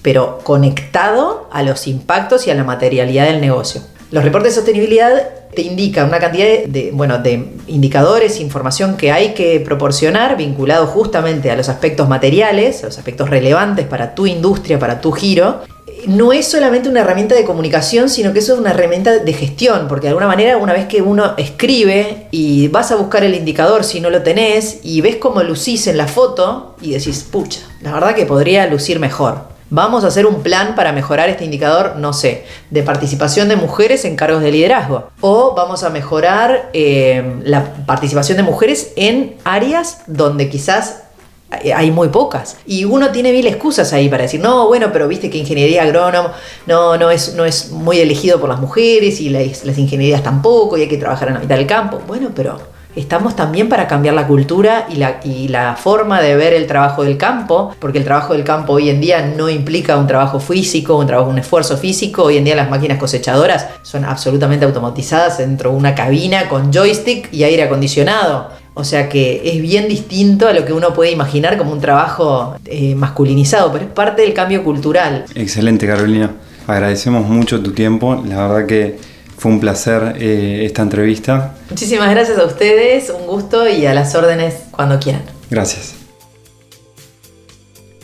pero 0.02 0.38
conectado 0.44 1.48
a 1.50 1.62
los 1.62 1.86
impactos 1.88 2.46
y 2.46 2.50
a 2.50 2.54
la 2.54 2.64
materialidad 2.64 3.26
del 3.26 3.40
negocio. 3.40 3.82
Los 4.10 4.24
reportes 4.24 4.52
de 4.52 4.56
sostenibilidad 4.56 5.22
te 5.54 5.62
indican 5.62 6.08
una 6.08 6.18
cantidad 6.18 6.64
de, 6.66 6.90
bueno, 6.94 7.18
de 7.18 7.50
indicadores, 7.66 8.40
información 8.40 8.96
que 8.96 9.12
hay 9.12 9.34
que 9.34 9.60
proporcionar 9.60 10.36
vinculado 10.36 10.86
justamente 10.86 11.50
a 11.50 11.56
los 11.56 11.68
aspectos 11.68 12.08
materiales, 12.08 12.82
a 12.82 12.86
los 12.86 12.96
aspectos 12.96 13.28
relevantes 13.28 13.86
para 13.86 14.14
tu 14.14 14.26
industria, 14.26 14.78
para 14.78 15.02
tu 15.02 15.12
giro. 15.12 15.60
No 16.06 16.32
es 16.32 16.46
solamente 16.48 16.88
una 16.88 17.00
herramienta 17.00 17.34
de 17.34 17.44
comunicación, 17.44 18.08
sino 18.08 18.32
que 18.32 18.38
eso 18.38 18.54
es 18.54 18.60
una 18.60 18.70
herramienta 18.70 19.18
de 19.18 19.32
gestión, 19.34 19.88
porque 19.88 20.04
de 20.04 20.10
alguna 20.10 20.28
manera 20.28 20.56
una 20.56 20.72
vez 20.72 20.86
que 20.86 21.02
uno 21.02 21.34
escribe 21.36 22.28
y 22.30 22.68
vas 22.68 22.92
a 22.92 22.96
buscar 22.96 23.24
el 23.24 23.34
indicador 23.34 23.84
si 23.84 24.00
no 24.00 24.08
lo 24.08 24.22
tenés 24.22 24.78
y 24.84 25.02
ves 25.02 25.16
cómo 25.16 25.42
lucís 25.42 25.86
en 25.86 25.98
la 25.98 26.06
foto 26.06 26.76
y 26.80 26.92
decís, 26.92 27.26
pucha, 27.30 27.60
la 27.82 27.92
verdad 27.92 28.14
que 28.14 28.24
podría 28.24 28.66
lucir 28.68 29.00
mejor. 29.00 29.57
Vamos 29.70 30.04
a 30.04 30.06
hacer 30.06 30.25
un 30.25 30.42
plan 30.42 30.75
para 30.75 30.92
mejorar 30.92 31.28
este 31.28 31.44
indicador, 31.44 31.96
no 31.96 32.14
sé, 32.14 32.44
de 32.70 32.82
participación 32.82 33.48
de 33.48 33.56
mujeres 33.56 34.04
en 34.06 34.16
cargos 34.16 34.42
de 34.42 34.50
liderazgo. 34.50 35.10
O 35.20 35.54
vamos 35.54 35.84
a 35.84 35.90
mejorar 35.90 36.70
eh, 36.72 37.40
la 37.44 37.75
participación 37.84 38.38
de 38.38 38.44
mujeres 38.44 38.92
en 38.96 39.37
áreas 39.44 40.02
donde 40.06 40.48
quizás 40.48 41.02
hay 41.50 41.90
muy 41.90 42.08
pocas. 42.08 42.56
Y 42.66 42.84
uno 42.84 43.10
tiene 43.10 43.32
mil 43.32 43.46
excusas 43.46 43.92
ahí 43.92 44.08
para 44.08 44.22
decir, 44.22 44.40
no, 44.40 44.68
bueno, 44.68 44.88
pero 44.92 45.06
viste 45.06 45.28
que 45.28 45.38
ingeniería 45.38 45.82
agrónoma 45.82 46.34
no, 46.66 46.96
no, 46.96 47.10
es, 47.10 47.34
no 47.34 47.44
es 47.44 47.70
muy 47.70 48.00
elegido 48.00 48.40
por 48.40 48.48
las 48.48 48.60
mujeres 48.60 49.20
y 49.20 49.28
las, 49.28 49.64
las 49.64 49.78
ingenierías 49.78 50.22
tampoco 50.22 50.76
y 50.78 50.82
hay 50.82 50.88
que 50.88 50.98
trabajar 50.98 51.28
en 51.28 51.34
la 51.34 51.40
mitad 51.40 51.56
del 51.56 51.66
campo. 51.66 52.00
Bueno, 52.06 52.30
pero 52.34 52.58
estamos 52.98 53.36
también 53.36 53.68
para 53.68 53.86
cambiar 53.86 54.14
la 54.14 54.26
cultura 54.26 54.86
y 54.90 55.48
la, 55.48 55.76
forma 55.76 56.20
de 56.20 56.34
ver 56.34 56.52
el 56.52 56.66
trabajo 56.66 57.04
del 57.04 57.16
campo, 57.16 57.74
porque 57.78 57.98
el 57.98 58.04
trabajo 58.04 58.32
del 58.32 58.44
campo 58.44 58.74
hoy 58.74 58.90
en 58.90 59.00
día 59.00 59.32
no 59.36 59.48
implica 59.48 59.96
un 59.96 60.06
trabajo 60.06 60.40
físico, 60.40 60.96
un 60.96 61.06
trabajo, 61.06 61.30
un 61.30 61.38
esfuerzo 61.38 61.76
físico. 61.76 62.24
Hoy 62.24 62.38
en 62.38 62.44
día 62.44 62.56
las 62.56 62.68
máquinas 62.68 62.98
cosechadoras 62.98 63.68
son 63.82 64.04
absolutamente 64.04 64.64
automatizadas 64.64 65.38
dentro 65.38 65.70
de 65.70 65.76
una 65.76 65.94
cabina 65.94 66.48
con 66.48 66.72
joystick 66.72 67.32
y 67.32 67.44
aire 67.44 67.62
acondicionado. 67.62 68.48
O 68.74 68.84
sea 68.84 69.08
que 69.08 69.42
es 69.44 69.60
bien 69.60 69.88
distinto 69.88 70.48
a 70.48 70.52
lo 70.52 70.64
que 70.64 70.72
uno 70.72 70.92
puede 70.92 71.10
imaginar 71.10 71.56
como 71.56 71.72
un 71.72 71.80
trabajo 71.80 72.56
eh, 72.64 72.94
masculinizado, 72.94 73.72
pero 73.72 73.84
es 73.84 73.90
parte 73.90 74.22
del 74.22 74.34
cambio 74.34 74.62
cultural. 74.64 75.24
Excelente, 75.34 75.86
Carolina. 75.86 76.32
Agradecemos 76.66 77.26
mucho 77.28 77.60
tu 77.60 77.72
tiempo. 77.72 78.22
La 78.26 78.46
verdad 78.46 78.66
que 78.66 78.98
fue 79.38 79.52
un 79.52 79.61
placer 79.61 80.16
eh, 80.18 80.64
esta 80.66 80.83
entrevista. 80.83 81.54
Muchísimas 81.71 82.11
gracias 82.11 82.38
a 82.38 82.45
ustedes, 82.45 83.11
un 83.11 83.26
gusto 83.26 83.68
y 83.68 83.87
a 83.87 83.95
las 83.95 84.14
órdenes 84.14 84.64
cuando 84.73 84.99
quieran. 84.99 85.23
Gracias. 85.49 85.95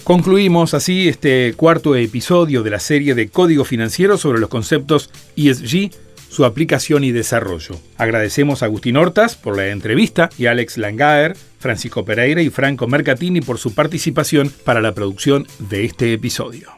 Concluimos 0.05 0.75
así 0.75 1.09
este 1.09 1.55
cuarto 1.57 1.97
episodio 1.97 2.63
de 2.63 2.71
la 2.71 2.79
serie 2.79 3.15
de 3.15 3.29
Código 3.29 3.65
Financiero 3.65 4.17
sobre 4.17 4.39
los 4.39 4.51
conceptos 4.51 5.11
ESG, 5.35 5.91
su 6.29 6.45
aplicación 6.45 7.05
y 7.05 7.11
desarrollo. 7.11 7.81
Agradecemos 7.97 8.63
a 8.63 8.67
Agustín 8.67 8.97
Hortas 8.97 9.35
por 9.35 9.57
la 9.57 9.69
entrevista 9.69 10.29
y 10.39 10.47
a 10.47 10.53
Alex 10.53 10.77
Langaer, 10.77 11.37
Francisco 11.59 12.05
Pereira 12.05 12.43
y 12.43 12.51
Franco 12.51 12.87
Mercatini 12.87 13.41
por 13.41 13.59
su 13.59 13.75
participación 13.75 14.53
para 14.65 14.83
la 14.83 14.93
producción 14.93 15.47
de 15.59 15.85
este 15.85 16.13
episodio. 16.13 16.69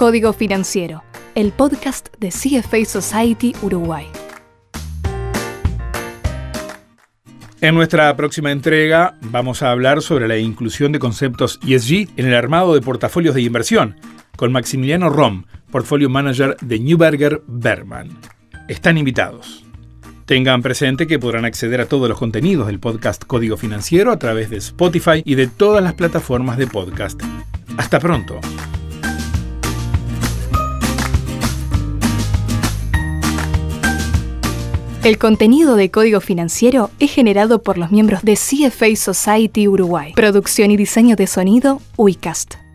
Código 0.00 0.32
Financiero, 0.32 1.04
el 1.34 1.52
podcast 1.52 2.08
de 2.18 2.30
CFA 2.30 2.86
Society 2.86 3.52
Uruguay. 3.60 4.06
En 7.60 7.74
nuestra 7.74 8.16
próxima 8.16 8.50
entrega 8.50 9.18
vamos 9.20 9.62
a 9.62 9.70
hablar 9.70 10.00
sobre 10.00 10.26
la 10.26 10.38
inclusión 10.38 10.92
de 10.92 10.98
conceptos 10.98 11.60
ESG 11.68 12.08
en 12.16 12.28
el 12.28 12.34
armado 12.34 12.72
de 12.72 12.80
portafolios 12.80 13.34
de 13.34 13.42
inversión 13.42 13.96
con 14.38 14.52
Maximiliano 14.52 15.10
Rom, 15.10 15.44
portfolio 15.70 16.08
manager 16.08 16.56
de 16.62 16.80
Newberger 16.80 17.42
Berman. 17.46 18.08
Están 18.68 18.96
invitados. 18.96 19.66
Tengan 20.24 20.62
presente 20.62 21.06
que 21.06 21.18
podrán 21.18 21.44
acceder 21.44 21.82
a 21.82 21.86
todos 21.86 22.08
los 22.08 22.18
contenidos 22.18 22.68
del 22.68 22.80
podcast 22.80 23.22
Código 23.26 23.58
Financiero 23.58 24.12
a 24.12 24.18
través 24.18 24.48
de 24.48 24.56
Spotify 24.56 25.20
y 25.26 25.34
de 25.34 25.46
todas 25.46 25.84
las 25.84 25.92
plataformas 25.92 26.56
de 26.56 26.68
podcast. 26.68 27.20
Hasta 27.76 28.00
pronto. 28.00 28.40
El 35.02 35.16
contenido 35.16 35.76
de 35.76 35.90
Código 35.90 36.20
Financiero 36.20 36.90
es 36.98 37.10
generado 37.10 37.62
por 37.62 37.78
los 37.78 37.90
miembros 37.90 38.20
de 38.22 38.34
CFA 38.34 38.94
Society 38.96 39.66
Uruguay. 39.66 40.12
Producción 40.14 40.70
y 40.70 40.76
diseño 40.76 41.16
de 41.16 41.26
sonido, 41.26 41.80
UICAST. 41.96 42.69